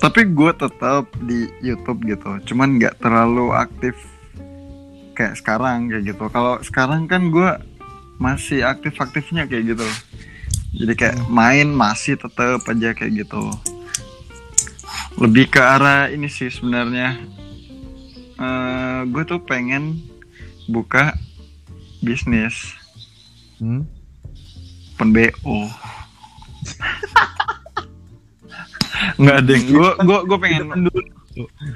[0.03, 2.35] Tapi gue tetap di YouTube gitu.
[2.51, 3.95] Cuman nggak terlalu aktif
[5.15, 6.27] kayak sekarang kayak gitu.
[6.27, 7.55] Kalau sekarang kan gue
[8.19, 9.87] masih aktif-aktifnya kayak gitu.
[10.75, 13.47] Jadi kayak main masih tetap aja kayak gitu.
[15.23, 17.23] Lebih ke arah ini sih sebenarnya.
[18.43, 20.03] eh gue tuh pengen
[20.67, 21.15] buka
[22.03, 22.75] bisnis
[23.63, 23.87] hmm?
[24.99, 25.71] open BO.
[29.17, 31.01] Nggak ada yang gue gue gue pengen itu kan dulu.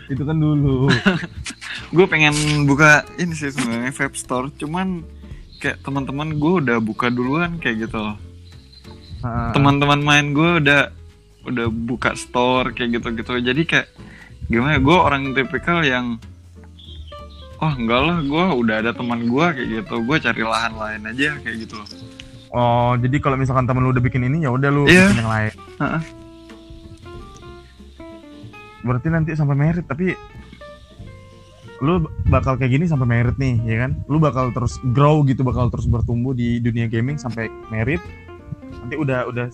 [0.07, 0.75] Itu kan dulu.
[1.95, 2.35] Gue pengen
[2.67, 4.53] buka ini sih sebenarnya vape store.
[4.53, 5.01] Cuman
[5.57, 8.17] kayak teman-teman gue udah buka duluan kayak gitu loh.
[9.25, 10.93] Ah, teman-teman main gue udah
[11.47, 13.41] udah buka store kayak gitu-gitu.
[13.41, 13.87] Jadi kayak
[14.45, 16.21] gimana gue orang tipikal yang
[17.57, 19.95] oh enggak lah gue udah ada teman gue kayak gitu.
[20.05, 21.87] Gue cari lahan lain aja kayak gitu loh.
[22.53, 25.09] Oh jadi kalau misalkan temen lu udah bikin ini ya udah lu Iya.
[25.09, 25.53] bikin yang lain.
[25.81, 26.01] Heeh.
[28.87, 30.15] Berarti nanti sampai merit tapi
[31.77, 33.91] lu bakal kayak gini sampai merit nih ya kan?
[34.09, 38.01] Lu bakal terus grow gitu bakal terus bertumbuh di dunia gaming sampai merit.
[38.81, 39.51] Nanti udah udah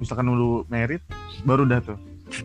[0.00, 1.04] misalkan lu merit
[1.44, 1.98] baru udah tuh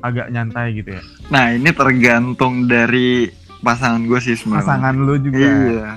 [0.03, 1.01] agak nyantai gitu ya.
[1.31, 3.31] Nah ini tergantung dari
[3.63, 4.67] pasangan gue sih sebenarnya.
[4.67, 5.39] Pasangan lu juga.
[5.39, 5.89] Iya.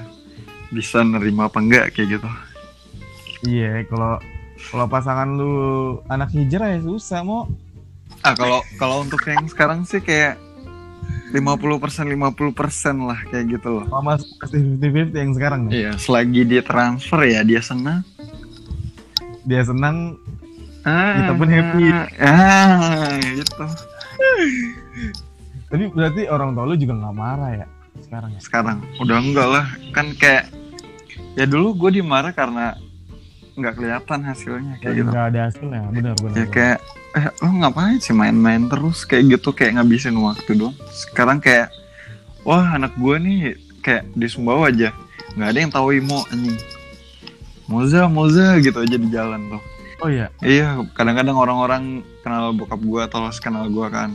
[0.69, 2.29] Bisa nerima apa enggak kayak gitu.
[3.49, 4.23] Iya kalau
[4.71, 5.55] kalau pasangan lu
[6.07, 7.51] anak hijrah ya susah mau
[8.29, 10.37] ah kalau kalau untuk yang sekarang sih kayak
[11.33, 13.85] 50% 50% lah kayak gitu loh.
[13.89, 18.05] Sama pasti 50-50 yang sekarang nih iya selagi dia transfer ya dia senang.
[19.49, 20.21] Dia senang
[20.85, 21.85] ah, Kita pun happy.
[22.21, 23.65] ah gitu.
[25.69, 27.67] Tapi berarti orang tua lu juga nggak marah ya
[28.05, 28.41] sekarang ya?
[28.45, 29.67] Sekarang udah enggak lah.
[29.97, 30.53] Kan kayak
[31.33, 32.77] ya dulu gue dimarah karena
[33.59, 35.09] nggak kelihatan hasilnya kayak gitu.
[35.09, 35.81] nggak ada hasilnya.
[35.91, 36.79] Benar benar ya kayak
[37.11, 39.03] eh lo ngapain sih main-main terus?
[39.03, 41.69] Kayak gitu kayak ngabisin waktu dong sekarang kayak
[42.43, 43.39] wah anak gue nih
[43.81, 44.95] kayak di Sumbawa aja.
[45.35, 46.59] Nggak ada yang tahu Imo anjing.
[47.67, 49.63] Moza Moza gitu aja di jalan tuh.
[49.99, 50.31] Oh iya?
[50.41, 51.83] Iya kadang-kadang orang-orang
[52.23, 54.15] kenal bokap gue atau los kenal gue kan.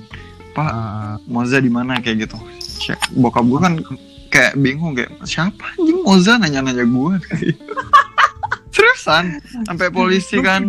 [0.54, 2.00] Pak Ah, Moza di mana?
[2.00, 2.38] Kayak gitu.
[2.80, 3.74] Cek, bokap gue kan
[4.30, 6.38] kayak bingung kayak siapa anjing Moza?
[6.38, 7.14] Nanya-nanya gue
[9.04, 9.26] seriusan
[9.66, 10.64] sampai polisi kan.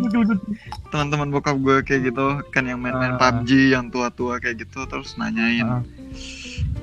[0.90, 3.20] Teman-teman bokap gue kayak gitu kan yang main-main Ah.
[3.20, 5.82] PUBG yang tua-tua kayak gitu terus nanyain Ah.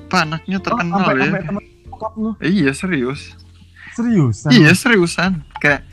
[0.08, 1.24] Pak anaknya Oh, terkenal ya?
[1.26, 2.30] sampai temen bokap lu?
[2.42, 3.36] Iya serius.
[3.92, 5.44] Serius iya seriusan.
[5.58, 5.84] Kayak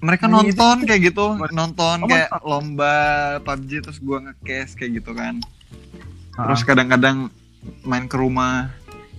[0.00, 2.42] mereka Nah, itu- nonton kayak gitu nonton Oh, kayak mantap.
[2.44, 2.94] lomba
[3.40, 5.34] PUBG terus gue nge-case kayak gitu kan.
[6.34, 7.30] Ah, terus kadang-kadang
[7.82, 8.70] main ke rumah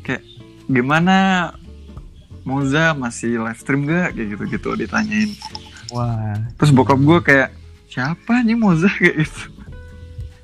[0.01, 0.21] kayak
[0.65, 1.49] gimana
[2.45, 5.33] Moza masih live stream gak kayak gitu-gitu ditanyain.
[5.89, 6.37] Wah.
[6.61, 7.49] Terus bokap gue kayak
[7.89, 8.89] siapa nih Moza?
[9.01, 9.43] Kayak gitu.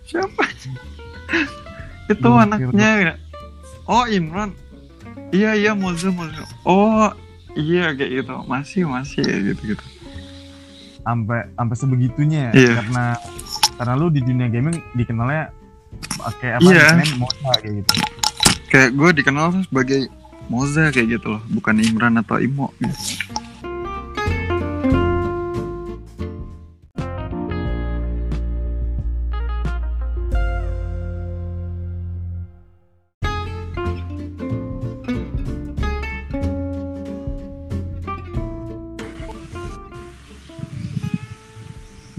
[0.10, 0.44] Siapa?
[2.12, 3.16] Itu anaknya.
[3.86, 4.52] oh Imran.
[5.32, 6.44] Iya iya Moza Moza.
[6.66, 7.14] Oh
[7.54, 8.34] iya kayak gitu.
[8.50, 9.86] Masih masih kayak gitu gitu
[11.02, 12.52] sampai sampai sebegitunya ya?
[12.54, 12.74] Iya.
[12.82, 13.06] karena
[13.78, 15.50] karena lu di dunia gaming dikenalnya
[16.22, 16.70] pakai apa?
[16.70, 16.86] Iya.
[16.98, 17.94] nickname Moza kayak gitu.
[18.72, 20.02] Kayak gue dikenal sebagai
[20.52, 22.92] Moza kayak gitu loh bukan Imran atau Imo gitu.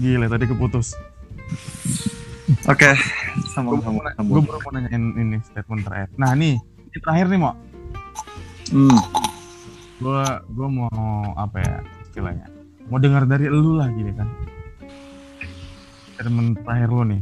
[0.03, 0.97] gila tadi keputus.
[2.65, 4.09] Oke gue sama-sama.
[4.17, 6.09] gue baru mau nanyain ini statement terakhir.
[6.17, 7.53] Nah nih ini terakhir nih mau
[8.71, 8.99] hmm.
[9.99, 10.23] gue
[10.55, 11.75] gue mau apa ya
[12.07, 12.47] istilahnya?
[12.87, 14.29] Mau dengar dari lu lah gini kan.
[16.15, 17.21] Statement terakhir lu nih.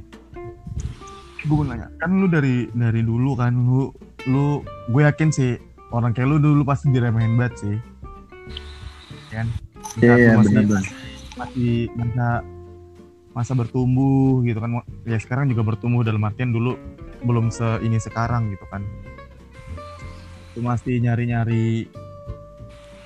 [1.47, 3.89] Gue mau nanya kan lu dari dari dulu kan lu
[4.29, 5.57] lu gue yakin sih
[5.89, 7.75] orang kayak lu dulu pasti diremehin banget sih.
[9.33, 9.47] Kan?
[9.97, 10.55] Di saat lu masih,
[11.39, 12.27] masih masa
[13.31, 14.83] masa bertumbuh gitu kan.
[15.07, 16.77] Ya sekarang juga bertumbuh dalam artian dulu
[17.21, 18.81] belum se ini sekarang gitu kan
[20.55, 21.87] lu masih nyari-nyari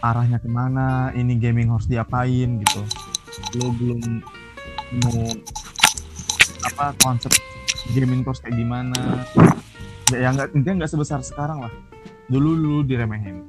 [0.01, 2.81] arahnya ke mana ini gaming harus diapain gitu.
[3.57, 4.01] Lu belum
[5.01, 5.21] mau
[6.65, 7.33] apa konsep
[7.93, 9.25] gaming terus kayak gimana.
[10.13, 11.73] Ya ya nggak intinya nggak sebesar sekarang lah.
[12.29, 13.45] Dulu lu diremehin.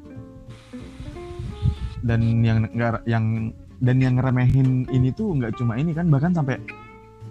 [2.04, 6.56] Dan yang nggak yang dan yang ngeremehin ini tuh nggak cuma ini kan bahkan sampai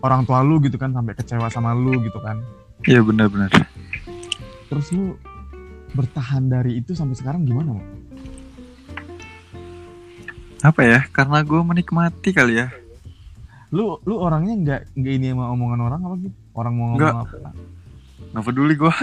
[0.06, 2.42] orang tua lu gitu kan sampai kecewa sama lu gitu kan.
[2.86, 3.50] Iya benar-benar.
[4.70, 5.18] Terus lu
[5.96, 7.80] bertahan dari itu sampai sekarang gimana
[10.66, 11.00] apa ya?
[11.14, 12.74] Karena gue menikmati kali ya.
[13.70, 16.36] Lu lu orangnya nggak nggak ini sama omongan orang apa gitu?
[16.58, 17.14] Orang mau ngomong Nggak.
[17.22, 17.50] apa?
[18.34, 18.94] Nggak peduli gue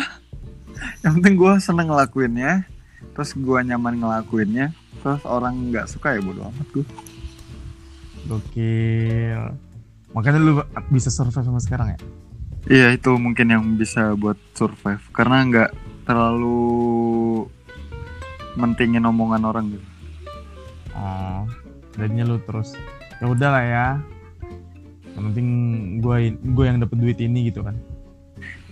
[1.06, 2.66] yang penting gue seneng ngelakuinnya.
[3.14, 4.74] Terus gue nyaman ngelakuinnya.
[5.06, 6.86] Terus orang nggak suka ya bodo amat gue
[8.26, 9.42] gokil.
[10.14, 11.98] Makanya lu bisa survive sama sekarang ya?
[12.70, 15.02] Iya itu mungkin yang bisa buat survive.
[15.14, 15.70] Karena nggak
[16.04, 17.46] terlalu
[18.58, 19.86] mentingin omongan orang gitu.
[20.92, 21.48] Oh
[21.96, 22.74] jadinya lu terus.
[23.20, 23.86] Ya udah lah ya.
[25.12, 25.48] Yang penting
[26.00, 27.76] gue gue yang dapet duit ini gitu kan.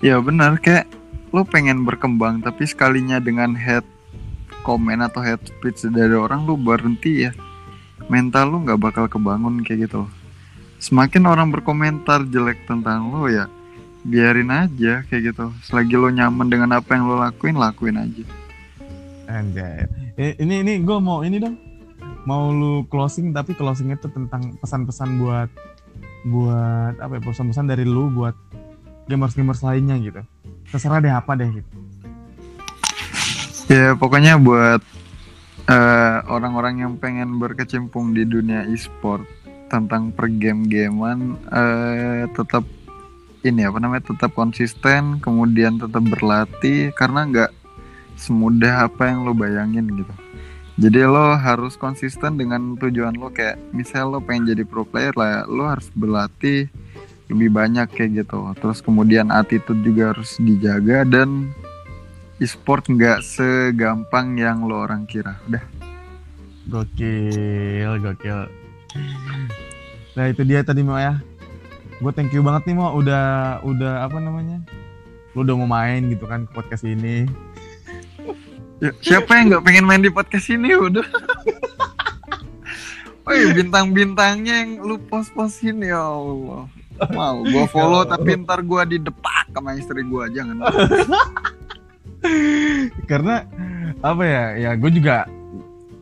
[0.00, 0.88] Ya benar kayak
[1.30, 3.84] lo pengen berkembang tapi sekalinya dengan head
[4.66, 7.32] comment atau head speech dari orang lu berhenti ya.
[8.08, 10.08] Mental lu nggak bakal kebangun kayak gitu.
[10.80, 13.46] Semakin orang berkomentar jelek tentang lo ya
[14.04, 15.52] biarin aja kayak gitu.
[15.64, 18.24] Selagi lo nyaman dengan apa yang lo lakuin lakuin aja.
[19.30, 19.86] Anjay.
[20.18, 21.56] Eh, ini ini gue mau ini dong.
[22.28, 25.48] Mau lu closing tapi closingnya tuh tentang pesan-pesan buat
[26.28, 28.36] buat apa ya pesan-pesan dari lu buat
[29.08, 30.20] gamers-gamers lainnya gitu.
[30.68, 31.70] Terserah deh apa deh gitu.
[33.70, 34.82] Ya pokoknya buat
[35.70, 39.24] eh, orang-orang yang pengen berkecimpung di dunia e-sport
[39.70, 42.66] tentang pergame-gamean eh, tetap
[43.40, 47.50] ini apa namanya tetap konsisten kemudian tetap berlatih karena nggak
[48.20, 50.14] semudah apa yang lo bayangin gitu.
[50.80, 55.44] Jadi lo harus konsisten dengan tujuan lo kayak misal lo pengen jadi pro player lah
[55.48, 56.68] lo harus berlatih
[57.32, 58.44] lebih banyak kayak gitu.
[58.60, 61.52] Terus kemudian attitude juga harus dijaga dan
[62.40, 65.40] e-sport nggak segampang yang lo orang kira.
[65.48, 65.64] Udah.
[66.68, 68.40] Gokil gokil.
[70.16, 71.29] Nah itu dia tadi mau ya
[72.00, 74.64] gue thank you banget nih mau udah udah apa namanya?
[75.36, 77.28] Lu udah mau main gitu kan ke podcast ini.
[78.80, 80.72] Ya, siapa yang nggak pengen main di podcast ini?
[80.72, 81.04] Udah.
[83.28, 86.64] Woi bintang-bintangnya yang lu post-postin ya Allah.
[87.12, 90.64] Mau gua follow tapi ntar gua didepak sama istri gua jangan.
[93.10, 93.44] Karena
[94.00, 95.28] apa ya ya gue juga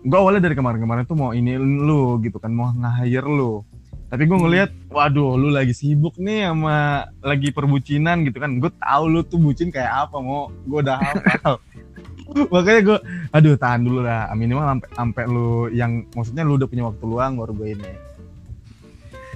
[0.07, 3.67] gue awalnya dari kemarin-kemarin tuh mau ini lu gitu kan mau nge-hire lu
[4.09, 8.57] Tapi gue ngeliat, waduh, lu lagi sibuk nih sama lagi perbucinan gitu kan.
[8.57, 11.61] Gue tahu lu tuh bucin kayak apa, mau gue udah hafal.
[12.53, 12.99] Makanya gue,
[13.33, 14.33] aduh tahan dulu lah.
[14.33, 17.91] Minimal sampai sampai lu yang maksudnya lu udah punya waktu luang baru gue ini.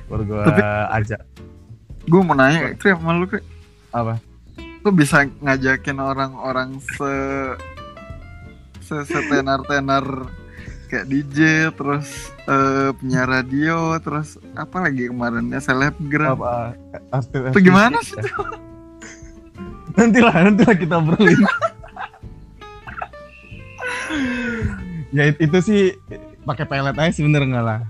[0.09, 0.65] Baru gue Tapi-
[1.01, 1.21] ajak.
[2.03, 3.47] gue mau nanya itu sama lu kayak
[3.95, 4.19] Apa?
[4.83, 7.13] lu bisa ngajakin orang-orang se
[8.83, 10.03] se setenar tenar
[10.93, 11.39] kayak DJ
[11.73, 16.37] terus eh, penyiar radio terus apa lagi kemarinnya selebgram.
[16.37, 16.77] Apa?
[17.09, 18.21] Artis, itu gimana sih
[19.97, 21.41] nanti lah, nanti lah kita obrolin.
[25.17, 25.83] ya it- itu sih
[26.45, 27.81] pakai pelet aja sebenernya enggak lah.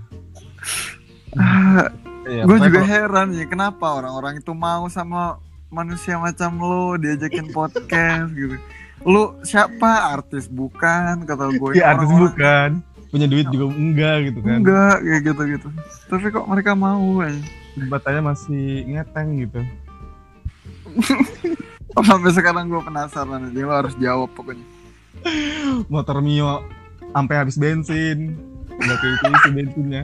[2.23, 6.95] Iya, gue pokoknya juga kalau- heran ya kenapa orang-orang itu mau sama manusia macam lo
[6.95, 8.55] diajakin podcast gitu.
[9.03, 10.15] Lu siapa?
[10.15, 12.69] Artis bukan kata gue Iya artis bukan,
[13.13, 14.57] punya duit juga enggak gitu kan.
[14.59, 15.67] enggak kayak gitu gitu
[16.09, 17.37] tapi kok mereka mau aja
[17.73, 19.61] Batannya masih ngeteng gitu.
[22.05, 24.65] sampai sekarang gue penasaran jadi lo harus jawab pokoknya
[25.87, 26.65] Motor Mio
[27.09, 28.35] sampai habis bensin,
[28.67, 30.03] nggak keisi bensinnya.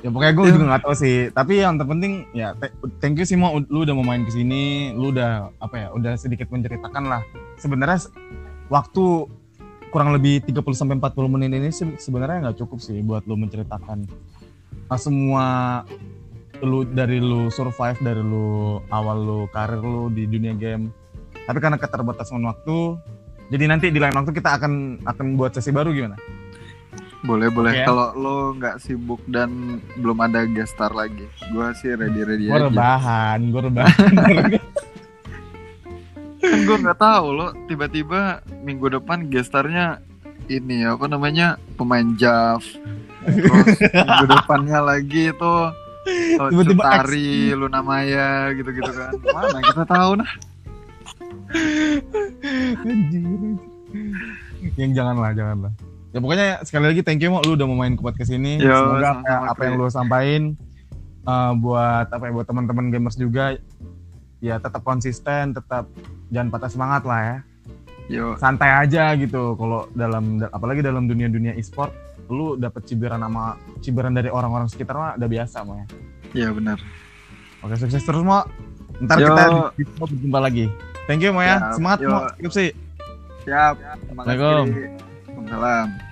[0.00, 0.52] Ya pokoknya gue Ya.
[0.52, 1.16] juga nggak tahu sih.
[1.30, 2.52] Tapi yang terpenting ya
[2.98, 6.12] thank you sih mau lu udah mau main ke sini, lu udah apa ya, udah
[6.16, 7.22] sedikit menceritakan lah.
[7.56, 8.04] Sebenarnya
[8.68, 9.28] waktu
[9.90, 14.06] kurang lebih 30 sampai 40 menit ini se- sebenarnya nggak cukup sih buat lu menceritakan
[14.86, 15.46] nah, semua
[16.60, 20.92] lu dari lu survive dari lu awal lu karir lu di dunia game.
[21.48, 23.00] Tapi karena keterbatasan waktu,
[23.48, 26.20] jadi nanti di lain waktu kita akan akan buat sesi baru gimana?
[27.20, 27.84] boleh boleh Oke.
[27.84, 32.72] kalau lo nggak sibuk dan belum ada guest star lagi gue sih ready ready Gue
[32.72, 34.12] rebahan, gue rebahan.
[36.70, 39.98] gue nggak tahu lo tiba-tiba minggu depan gestarnya
[40.46, 42.62] ini apa namanya pemain Jav
[43.26, 45.54] terus minggu depannya lagi itu
[46.38, 50.30] oh, Tiba-tiba Cutari, Luna Maya gitu-gitu kan mana kita tahu nah
[52.86, 53.58] Anjir, anjir.
[54.78, 55.72] Yang janganlah, janganlah.
[56.14, 58.62] Ya pokoknya sekali lagi thank you Mo, lu udah mau main ke podcast ini.
[58.62, 60.54] Yo, Semoga apa, apa yang lu sampaikan
[61.26, 63.58] uh, buat apa ya buat teman-teman gamers juga
[64.40, 65.86] ya tetap konsisten, tetap
[66.32, 67.36] jangan patah semangat lah ya.
[68.10, 71.94] yo Santai aja gitu kalau dalam apalagi dalam dunia-dunia e-sport
[72.30, 75.86] lu dapet cibiran sama cibiran dari orang-orang sekitar mah udah biasa Mo ya.
[76.34, 76.78] ya benar
[77.60, 78.40] Oke, sukses terus Mo.
[79.04, 79.28] Ntar Yo.
[79.76, 80.64] kita berjumpa lagi.
[81.04, 81.60] Thank you Mo ya.
[81.60, 81.76] Siap.
[81.76, 82.08] Semangat Yo.
[82.08, 82.20] Mo.
[82.40, 82.66] Skripsi.
[83.44, 84.64] siap Assalamualaikum.
[84.68, 86.09] Waalaikumsalam